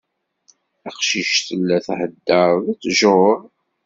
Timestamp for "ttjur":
2.81-3.37